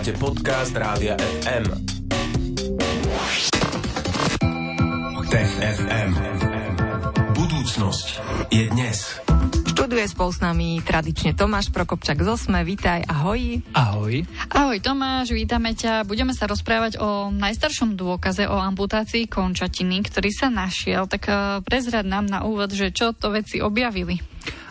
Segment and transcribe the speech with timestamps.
[0.00, 1.12] Počúvate podcast Rádia
[1.44, 1.64] FM.
[5.28, 6.10] Tech FM.
[7.36, 8.06] Budúcnosť
[8.48, 8.96] je dnes.
[9.68, 12.64] Študuje spolu s nami tradične Tomáš Prokopčak z Osme.
[12.64, 13.60] Vítaj, ahoj.
[13.76, 14.24] Ahoj.
[14.48, 16.08] Ahoj Tomáš, vítame ťa.
[16.08, 21.12] Budeme sa rozprávať o najstaršom dôkaze o amputácii končatiny, ktorý sa našiel.
[21.12, 24.29] Tak eh, prezrad nám na úvod, že čo to veci objavili.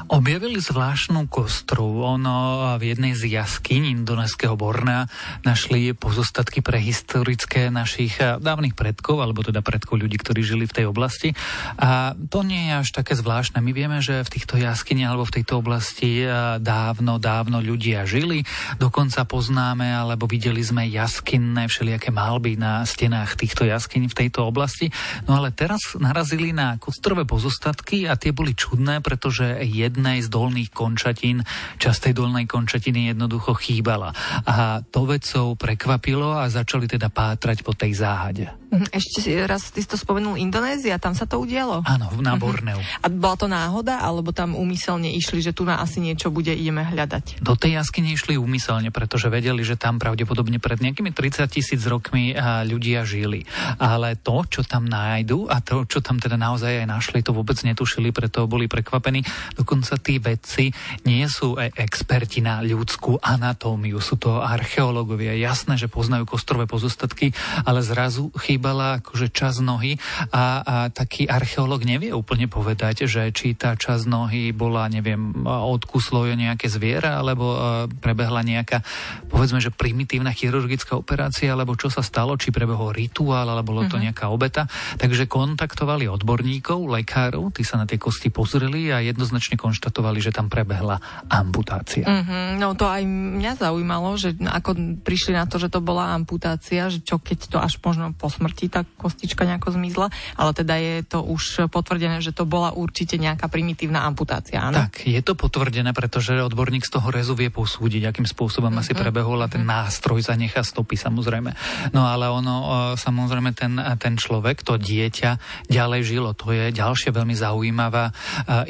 [0.09, 2.01] Objavili zvláštnu kostru.
[2.01, 5.05] Ono v jednej z jaskyň indonéského Bornea
[5.45, 10.85] našli pozostatky prehistorické našich eh, dávnych predkov, alebo teda predkov ľudí, ktorí žili v tej
[10.89, 11.37] oblasti.
[11.77, 13.61] A to nie je až také zvláštne.
[13.61, 18.41] My vieme, že v týchto jaskyniach alebo v tejto oblasti eh, dávno, dávno ľudia žili.
[18.81, 24.89] Dokonca poznáme alebo videli sme jaskinné všelijaké malby na stenách týchto jaskyň v tejto oblasti.
[25.29, 30.31] No ale teraz narazili na kostrové pozostatky a tie boli čudné, pretože jedna jednej z
[30.31, 31.43] dolných končatín,
[31.75, 34.15] časť dolnej končatiny jednoducho chýbala.
[34.47, 38.58] A to vedcov prekvapilo a začali teda pátrať po tej záhade.
[38.69, 41.81] Mhm, ešte raz, ty si to spomenul Indonézia, tam sa to udialo?
[41.89, 42.39] Áno, na mhm.
[42.39, 42.79] Borneu.
[43.01, 46.85] A bola to náhoda, alebo tam úmyselne išli, že tu na asi niečo bude, ideme
[46.85, 47.41] hľadať?
[47.41, 52.37] Do tej jaskyne išli úmyselne, pretože vedeli, že tam pravdepodobne pred nejakými 30 tisíc rokmi
[52.69, 53.49] ľudia žili.
[53.81, 57.57] Ale to, čo tam nájdu a to, čo tam teda naozaj aj našli, to vôbec
[57.65, 59.25] netušili, preto boli prekvapení.
[59.57, 60.69] Dokonca tí vedci
[61.09, 65.33] nie sú e- experti na ľudskú anatómiu, sú to archeológovia.
[65.33, 67.33] Jasné, že poznajú kostrové pozostatky,
[67.65, 69.95] ale zrazu chýba chýbala akože čas nohy
[70.35, 76.27] a, a taký archeológ nevie úplne povedať, že či tá čas nohy bola, neviem, odkuslo
[76.27, 77.55] je nejaké zviera, alebo
[78.03, 78.83] prebehla nejaká,
[79.31, 83.95] povedzme, že primitívna chirurgická operácia, alebo čo sa stalo, či prebehol rituál, alebo bolo to
[83.95, 84.11] uh-huh.
[84.11, 84.67] nejaká obeta.
[84.99, 90.51] Takže kontaktovali odborníkov, lekárov, tí sa na tie kosti pozreli a jednoznačne konštatovali, že tam
[90.51, 90.99] prebehla
[91.31, 92.03] amputácia.
[92.03, 92.59] Uh-huh.
[92.59, 96.99] No to aj mňa zaujímalo, že ako prišli na to, že to bola amputácia, že
[97.05, 101.05] čo keď to až možno po smrti smrti tá kostička nejako zmizla, ale teda je
[101.05, 104.57] to už potvrdené, že to bola určite nejaká primitívna amputácia.
[104.57, 104.89] Áno?
[104.89, 108.89] Tak, je to potvrdené, pretože odborník z toho rezu vie posúdiť, akým spôsobom mm-hmm.
[108.89, 108.99] asi mhm.
[109.05, 109.69] prebehol a ten mhm.
[109.69, 111.53] nástroj zanechá stopy samozrejme.
[111.93, 115.37] No ale ono, samozrejme ten, ten človek, to dieťa
[115.69, 116.33] ďalej žilo.
[116.33, 118.09] To je ďalšia veľmi zaujímavá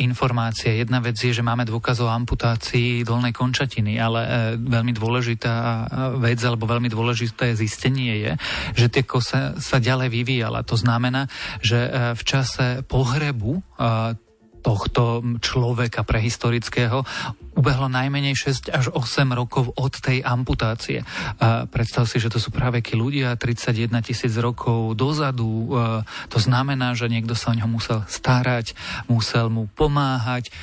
[0.03, 0.75] informácia.
[0.75, 4.29] Jedna vec je, že máme dôkaz o amputácii dolnej končatiny, ale e,
[4.59, 5.87] veľmi dôležitá
[6.19, 8.31] vec alebo veľmi dôležité zistenie je,
[8.75, 10.65] že tie kose sa ďalej vyvíjala.
[10.65, 11.29] To znamená,
[11.61, 13.61] že e, v čase pohrebu e,
[14.59, 17.05] tohto človeka prehistorického
[17.59, 21.03] ubehlo najmenej 6 až 8 rokov od tej amputácie.
[21.43, 25.75] A predstav si, že to sú práve kí ľudia 31 tisíc rokov dozadu.
[26.31, 28.71] To znamená, že niekto sa o neho musel starať,
[29.11, 30.55] musel mu pomáhať,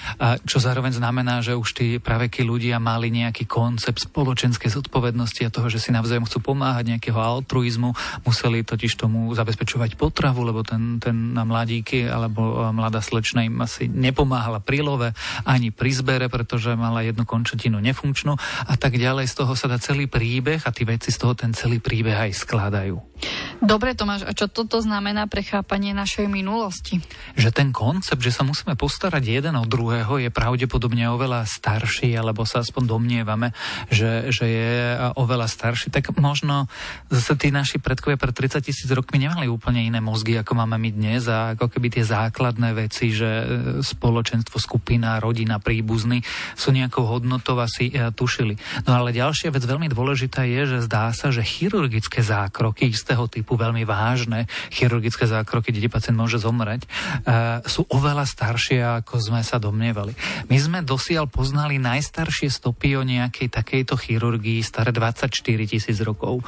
[0.48, 5.68] čo zároveň znamená, že už tí kí ľudia mali nejaký koncept spoločenskej zodpovednosti a toho,
[5.68, 7.92] že si navzájom chcú pomáhať, nejakého altruizmu,
[8.24, 14.62] museli totiž tomu zabezpečovať potravu, lebo ten, ten mladíky alebo mladá slečna im asi nepomáhala
[14.62, 15.08] pri love
[15.44, 18.38] ani pri zbere, pretože mala jednu končatinu nefunkčnú
[18.70, 19.26] a tak ďalej.
[19.26, 22.46] Z toho sa dá celý príbeh a tí veci z toho ten celý príbeh aj
[22.46, 23.15] skladajú.
[23.64, 27.00] Dobre Tomáš, a čo toto znamená pre chápanie našej minulosti?
[27.34, 32.44] Že ten koncept, že sa musíme postarať jeden o druhého, je pravdepodobne oveľa starší, alebo
[32.44, 33.56] sa aspoň domnievame,
[33.88, 34.72] že, že je
[35.16, 35.88] oveľa starší.
[35.88, 36.68] Tak možno
[37.08, 40.90] zase tí naši predkovia pred 30 tisíc rokmi nemali úplne iné mozgy, ako máme my
[40.92, 43.44] dnes a ako keby tie základné veci, že e,
[43.80, 46.20] spoločenstvo, skupina, rodina, príbuzný
[46.52, 48.84] sú nejakou hodnotou asi e, tušili.
[48.84, 53.54] No ale ďalšia vec veľmi dôležitá je, že zdá sa, že chirurgické zákroky istého typu,
[53.54, 56.88] veľmi vážne chirurgické zákroky, kde pacient môže zomrieť, e,
[57.70, 60.10] sú oveľa staršie, ako sme sa domnievali.
[60.50, 65.30] My sme dosiaľ poznali najstaršie stopy o nejakej takejto chirurgii staré 24
[65.70, 66.42] tisíc rokov.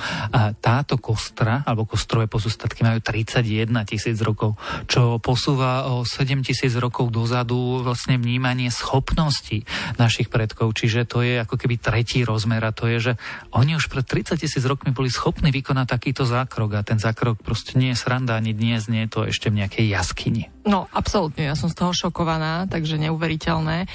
[0.59, 4.59] Táto kostra, alebo kostrové pozostatky majú 31 tisíc rokov,
[4.91, 9.63] čo posúva o 7 tisíc rokov dozadu vlastne vnímanie schopností
[9.95, 10.75] našich predkov.
[10.75, 13.13] Čiže to je ako keby tretí rozmer a to je, že
[13.54, 17.77] oni už pred 30 tisíc rokmi boli schopní vykonať takýto zákrok a ten zákrok proste
[17.77, 20.48] nie je sranda ani dnes, nie je to ešte v nejakej jaskyni.
[20.68, 23.84] No, absolútne, ja som z toho šokovaná, takže neuveriteľné.
[23.84, 23.86] E,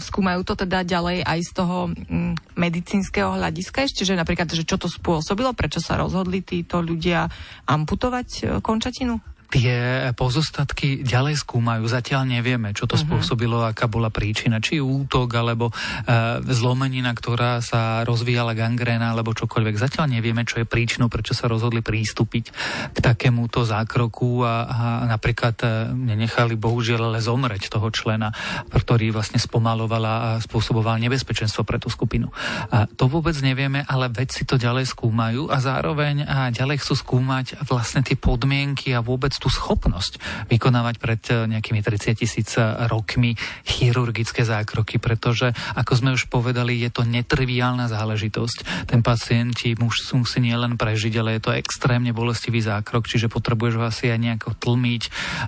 [0.00, 4.74] skúmajú to teda ďalej aj z toho mm, medicínskeho hľadiska ešte, že napríklad, že čo
[4.74, 7.30] to spôsobilo, prečo sa rozhodli títo ľudia
[7.70, 9.35] amputovať e, končatinu?
[9.46, 13.06] Tie pozostatky ďalej skúmajú, zatiaľ nevieme, čo to uh-huh.
[13.06, 19.78] spôsobilo, aká bola príčina, či útok, alebo uh, zlomenina, ktorá sa rozvíjala gangréna, alebo čokoľvek.
[19.78, 22.44] Zatiaľ nevieme, čo je príčinou, prečo sa rozhodli prístupiť
[22.90, 28.34] k takémuto zákroku a, a napríklad uh, nenechali bohužiaľ ale zomreť toho člena,
[28.74, 32.34] ktorý vlastne spomalovala a spôsoboval nebezpečenstvo pre tú skupinu.
[32.74, 37.62] A to vôbec nevieme, ale vedci to ďalej skúmajú a zároveň a ďalej chcú skúmať
[37.68, 40.18] vlastne tie podmienky a vôbec tú schopnosť
[40.48, 42.56] vykonávať pred eh, nejakými 30 tisíc
[42.88, 43.36] rokmi
[43.66, 48.88] chirurgické zákroky, pretože, ako sme už povedali, je to netriviálna záležitosť.
[48.88, 54.12] Ten pacient musí nielen prežiť, ale je to extrémne bolestivý zákrok, čiže potrebuješ ho asi
[54.12, 55.02] aj nejako tlmiť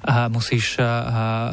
[0.04, 0.88] a musíš a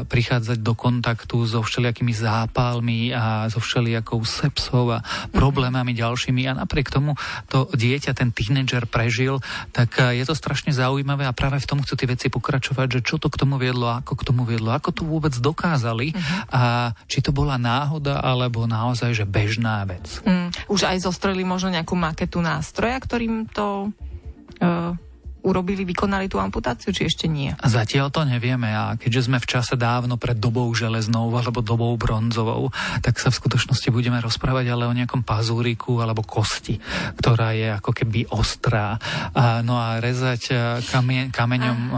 [0.06, 6.92] prichádzať do kontaktu so všelijakými zápalmi a so všelijakou sepsou a problémami ďalšími a napriek
[6.92, 7.18] tomu
[7.50, 9.42] to dieťa, ten tínedžer prežil,
[9.72, 13.16] tak je to strašne zaujímavé a práve v tom chcú tie veci pokračovať, že čo
[13.22, 16.42] to k tomu viedlo, ako k tomu viedlo, ako to vôbec dokázali uh-huh.
[16.52, 16.64] a
[17.06, 20.22] či to bola náhoda alebo naozaj, že bežná vec.
[20.24, 23.90] Mm, už aj zostreli možno nejakú maketu nástroja, ktorým to
[24.62, 24.94] uh,
[25.46, 27.54] urobili, vykonali tú amputáciu, či ešte nie?
[27.62, 32.74] Zatiaľ to nevieme a keďže sme v čase dávno pred dobou železnou alebo dobou bronzovou,
[33.06, 36.82] tak sa v skutočnosti budeme rozprávať ale o nejakom pazúriku alebo kosti,
[37.22, 38.98] ktorá je ako keby ostrá.
[39.62, 40.58] No a rezať
[40.90, 41.92] kamie, kameňom a,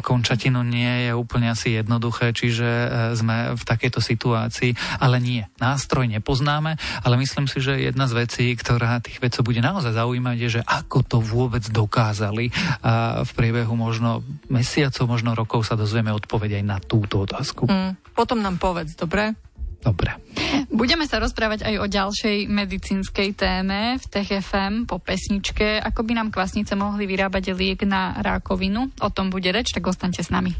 [0.00, 2.88] končatinu nie je úplne asi jednoduché, čiže e,
[3.18, 5.42] sme v takejto situácii, ale nie.
[5.58, 10.36] Nástroj nepoznáme, ale myslím si, že jedna z vecí, ktorá tých vedcov bude naozaj zaujímať,
[10.38, 12.52] je, že ako to vôbec dokázali
[12.84, 14.20] a a v priebehu možno
[14.52, 17.64] mesiacov, možno rokov sa dozvieme odpoveď aj na túto otázku.
[17.64, 19.32] Mm, potom nám povedz, dobre?
[19.82, 20.14] Dobre.
[20.70, 25.82] Budeme sa rozprávať aj o ďalšej medicínskej téme v TFM po pesničke.
[25.82, 28.94] Ako by nám kvasnice mohli vyrábať liek na rákovinu?
[29.02, 30.54] O tom bude reč, tak ostaňte s nami.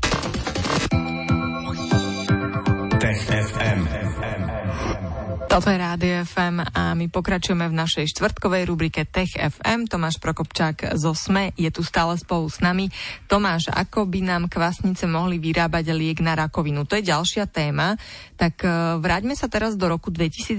[5.53, 9.85] Toto je Rádio FM a my pokračujeme v našej štvrtkovej rubrike Tech FM.
[9.85, 12.89] Tomáš Prokopčák zo SME je tu stále spolu s nami.
[13.29, 16.89] Tomáš, ako by nám kvasnice mohli vyrábať liek na rakovinu?
[16.89, 18.01] To je ďalšia téma.
[18.41, 20.57] Tak e, vráťme sa teraz do roku 2019.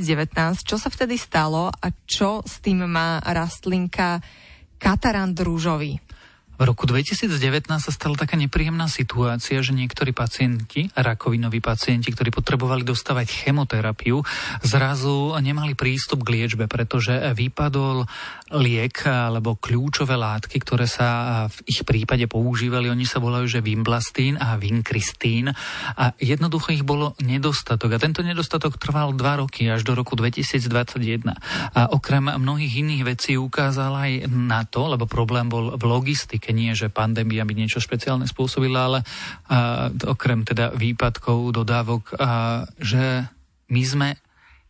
[0.61, 4.21] Čo sa vtedy stalo a čo s tým má rastlinka
[4.77, 5.97] katarant rúžový?
[6.53, 12.85] V roku 2019 sa stala taká nepríjemná situácia, že niektorí pacienti, rakovinoví pacienti, ktorí potrebovali
[12.85, 14.21] dostávať chemoterapiu,
[14.61, 18.05] zrazu nemali prístup k liečbe, pretože vypadol
[18.53, 22.85] liek alebo kľúčové látky, ktoré sa v ich prípade používali.
[22.85, 25.49] Oni sa volajú, že vimblastín a vinkristín
[25.97, 27.97] a jednoducho ich bolo nedostatok.
[27.97, 31.33] A tento nedostatok trval dva roky až do roku 2021.
[31.73, 36.53] A okrem mnohých iných vecí ukázal aj na to, lebo problém bol v logistike keď
[36.53, 38.99] nie, že pandémia by niečo špeciálne spôsobila, ale
[39.47, 43.23] a, okrem teda výpadkov, dodávok, a, že
[43.71, 44.09] my sme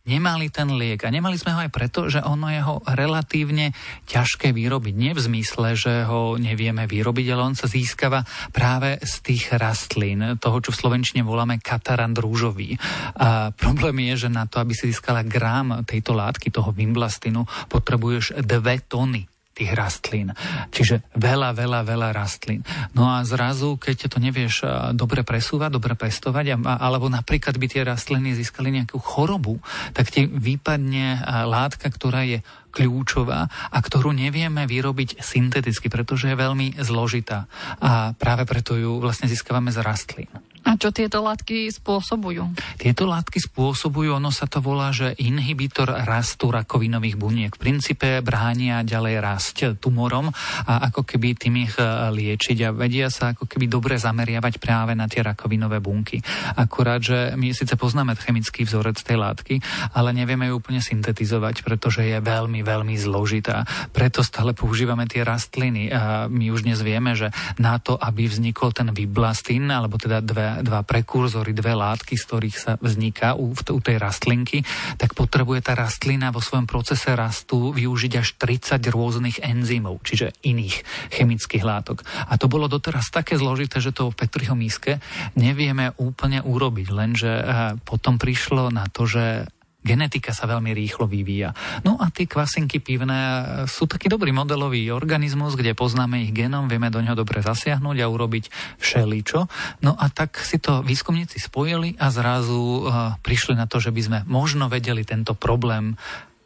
[0.04, 1.00] nemali ten liek.
[1.04, 3.72] A nemali sme ho aj preto, že ono je ho relatívne
[4.04, 4.94] ťažké vyrobiť.
[4.94, 8.20] Nie v zmysle, že ho nevieme vyrobiť, ale on sa získava
[8.52, 12.76] práve z tých rastlín, toho, čo v Slovenčine voláme katarand rúžový.
[13.16, 18.44] A problém je, že na to, aby si získala grám tejto látky, toho vimblastinu, potrebuješ
[18.44, 19.24] dve tony
[19.54, 20.34] tých rastlín.
[20.74, 22.66] Čiže veľa, veľa, veľa rastlín.
[22.92, 24.66] No a zrazu, keď to nevieš
[24.98, 29.62] dobre presúvať, dobre pestovať, alebo napríklad by tie rastliny získali nejakú chorobu,
[29.94, 32.42] tak ti vypadne látka, ktorá je
[32.74, 37.46] kľúčová a ktorú nevieme vyrobiť synteticky, pretože je veľmi zložitá.
[37.78, 40.30] A práve preto ju vlastne získavame z rastlín.
[40.64, 42.56] A čo tieto látky spôsobujú?
[42.80, 47.52] Tieto látky spôsobujú, ono sa to volá, že inhibitor rastu rakovinových buniek.
[47.52, 50.32] V princípe bránia ďalej rásť tumorom
[50.64, 54.96] a ako keby tým ich e, liečiť a vedia sa ako keby dobre zameriavať práve
[54.96, 56.24] na tie rakovinové bunky.
[56.56, 59.54] Akurát, že my síce poznáme chemický vzorec tej látky,
[59.92, 63.68] ale nevieme ju úplne syntetizovať, pretože je veľmi, veľmi zložitá.
[63.92, 65.92] Preto stále používame tie rastliny.
[65.92, 67.30] A my už dnes vieme, že
[67.60, 72.56] na to, aby vznikol ten viblastín, alebo teda dve dva prekurzory, dve látky, z ktorých
[72.56, 74.64] sa vzniká u, u tej rastlinky,
[74.96, 80.82] tak potrebuje tá rastlina vo svojom procese rastu využiť až 30 rôznych enzymov, čiže iných
[81.12, 82.06] chemických látok.
[82.30, 85.02] A to bolo doteraz také zložité, že to v Petriho míske
[85.36, 87.44] nevieme úplne urobiť, lenže eh,
[87.82, 89.48] potom prišlo na to, že
[89.84, 91.52] genetika sa veľmi rýchlo vyvíja.
[91.84, 96.88] No a tie kvasinky pivné sú taký dobrý modelový organizmus, kde poznáme ich genom, vieme
[96.88, 98.44] do neho dobre zasiahnuť a urobiť
[98.80, 99.40] všeličo.
[99.84, 104.00] No a tak si to výskumníci spojili a zrazu uh, prišli na to, že by
[104.00, 105.94] sme možno vedeli tento problém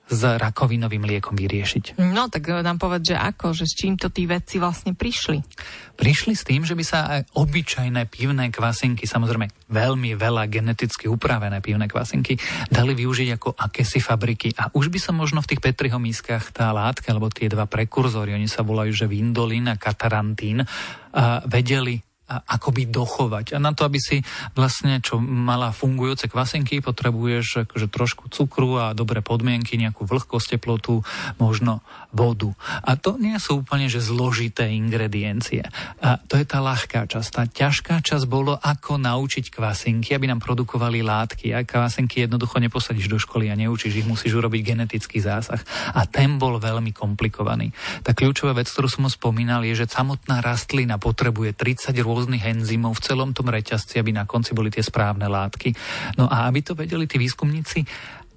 [0.08, 2.00] s rakovinovým liekom vyriešiť.
[2.00, 5.44] No tak nám povedz, že ako, že s čím to tí vedci vlastne prišli?
[6.00, 11.60] Prišli s tým, že by sa aj obyčajné pivné kvasinky, samozrejme veľmi veľa geneticky upravené
[11.60, 12.40] pivné kvasinky,
[12.72, 14.56] dali využiť ako akési fabriky.
[14.56, 18.32] A už by sa možno v tých Petriho mískach tá látka, alebo tie dva prekurzory,
[18.32, 20.64] oni sa volajú, že vindolín a katarantín,
[21.12, 23.56] a vedeli akoby dochovať.
[23.56, 24.20] A na to, aby si
[24.52, 31.00] vlastne, čo mala fungujúce kvasenky, potrebuješ akože trošku cukru a dobré podmienky, nejakú vlhkosť, teplotu,
[31.40, 31.80] možno
[32.12, 32.52] vodu.
[32.84, 35.64] A to nie sú úplne že zložité ingrediencie.
[36.04, 37.28] A to je tá ľahká časť.
[37.32, 41.56] Tá ťažká časť bolo, ako naučiť kvasenky, aby nám produkovali látky.
[41.56, 45.60] A kvasenky jednoducho neposadíš do školy a neučíš ich, musíš urobiť genetický zásah.
[45.96, 47.72] A ten bol veľmi komplikovaný.
[48.04, 52.98] Tá kľúčová vec, ktorú som spomínal, je, že samotná rastlina potrebuje 30 rôznych rôznych enzymov
[52.98, 55.70] v celom tom reťazci, aby na konci boli tie správne látky.
[56.18, 57.86] No a aby to vedeli tí výskumníci,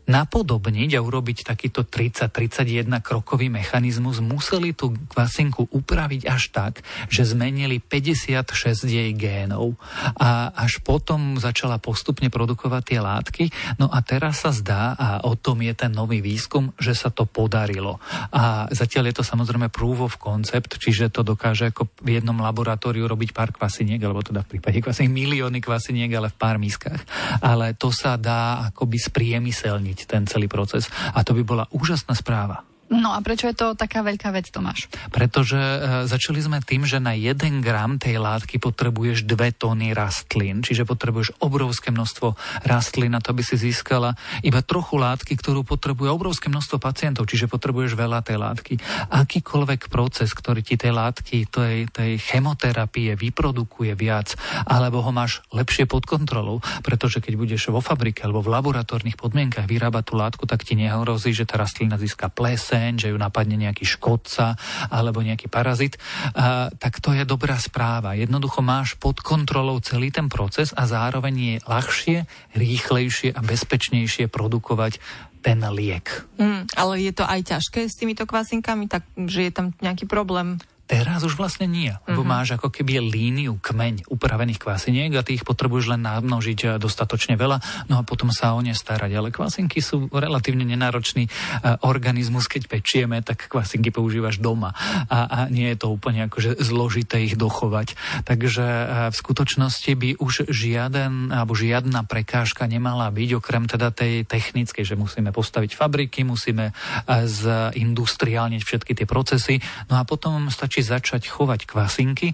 [0.09, 6.73] napodobniť a urobiť takýto 30-31 krokový mechanizmus, museli tú kvasinku upraviť až tak,
[7.07, 9.77] že zmenili 56 jej génov.
[10.17, 13.43] A až potom začala postupne produkovať tie látky.
[13.77, 17.29] No a teraz sa zdá, a o tom je ten nový výskum, že sa to
[17.29, 18.01] podarilo.
[18.33, 23.05] A zatiaľ je to samozrejme proof of concept, čiže to dokáže ako v jednom laboratóriu
[23.05, 27.01] robiť pár kvasiniek, alebo teda v prípade kvasiniek milióny kvasiniek, ale v pár miskách.
[27.39, 30.87] Ale to sa dá akoby spriemyselniť zmeniť ten celý proces.
[31.11, 32.70] A to by bola úžasná správa.
[32.91, 34.91] No a prečo je to taká veľká vec, Tomáš?
[35.15, 35.77] Pretože e,
[36.11, 41.39] začali sme tým, že na 1 gram tej látky potrebuješ 2 tóny rastlín, čiže potrebuješ
[41.39, 42.35] obrovské množstvo
[42.67, 47.47] rastlín na to, aby si získala iba trochu látky, ktorú potrebuje obrovské množstvo pacientov, čiže
[47.47, 48.73] potrebuješ veľa tej látky.
[49.07, 54.35] Akýkoľvek proces, ktorý ti tej látky, tej, tej chemoterapie vyprodukuje viac,
[54.67, 59.63] alebo ho máš lepšie pod kontrolou, pretože keď budeš vo fabrike alebo v laboratórnych podmienkach
[59.63, 63.61] vyrábať tú látku, tak ti nehrozí, že tá rastlina získa plese, chreň, že ju napadne
[63.61, 64.57] nejaký škodca
[64.89, 66.01] alebo nejaký parazit,
[66.33, 68.17] a, tak to je dobrá správa.
[68.17, 72.17] Jednoducho máš pod kontrolou celý ten proces a zároveň je ľahšie,
[72.57, 74.97] rýchlejšie a bezpečnejšie produkovať
[75.45, 76.25] ten liek.
[76.37, 80.61] Mm, ale je to aj ťažké s týmito kvasinkami, tak že je tam nejaký problém?
[80.91, 82.35] Teraz už vlastne nie, lebo mm-hmm.
[82.35, 87.39] máš ako keby líniu, kmeň upravených kvasiniek a ty ich potrebuješ len namnožiť eh, dostatočne
[87.39, 89.07] veľa, no a potom sa o ne starať.
[89.15, 94.75] Ale kvasinky sú relatívne nenáročný uh, organizmus, keď pečieme, tak kvasinky používaš doma
[95.07, 97.95] a, a nie je to úplne akože zložité ich dochovať.
[98.27, 104.27] Takže uh, v skutočnosti by už žiaden, alebo žiadna prekážka nemala byť, okrem teda tej
[104.27, 106.75] technickej, že musíme postaviť fabriky, musíme
[107.07, 109.55] zindustriálniť všetky tie procesy,
[109.87, 112.33] no a potom stačí stačí začať chovať kvasinky,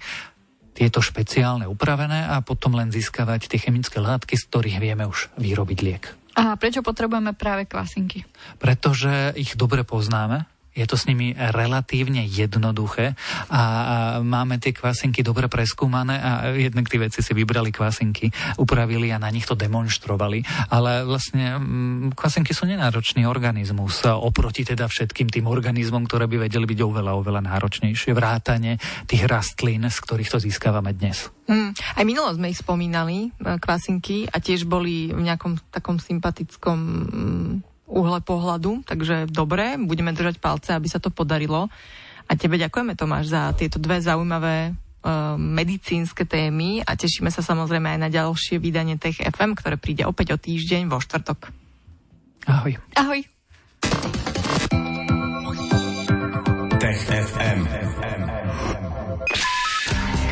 [0.72, 5.80] tieto špeciálne upravené a potom len získavať tie chemické látky, z ktorých vieme už vyrobiť
[5.84, 6.04] liek.
[6.38, 8.24] A prečo potrebujeme práve kvasinky?
[8.62, 10.46] Pretože ich dobre poznáme,
[10.78, 13.18] je to s nimi relatívne jednoduché
[13.50, 13.62] a
[14.22, 18.30] máme tie kvasinky dobre preskúmané a jednak tí veci si vybrali kvasinky,
[18.62, 20.46] upravili a na nich to demonstrovali.
[20.70, 26.70] Ale vlastne mm, kvasinky sú nenáročný organizmus oproti teda všetkým tým organizmom, ktoré by vedeli
[26.70, 28.14] byť oveľa, oveľa náročnejšie.
[28.14, 28.78] Vrátane
[29.10, 31.34] tých rastlín, z ktorých to získavame dnes.
[31.48, 31.72] Hmm.
[31.96, 37.77] Aj minulo sme ich spomínali, e, kvasinky, a tiež boli v nejakom takom sympatickom mm,
[37.88, 41.72] uhle pohľadu, takže dobre, budeme držať palce, aby sa to podarilo.
[42.28, 47.96] A tebe ďakujeme, Tomáš, za tieto dve zaujímavé uh, medicínske témy a tešíme sa samozrejme
[47.96, 51.48] aj na ďalšie vydanie Tech FM, ktoré príde opäť o týždeň vo štvrtok.
[52.52, 52.76] Ahoj.
[53.00, 53.24] Ahoj.
[56.78, 57.60] Tech FM.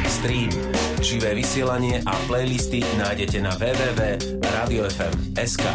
[0.07, 0.49] Stream,
[1.05, 5.65] živé vysielanie a playlisty nájdete na www.radiofm.sk.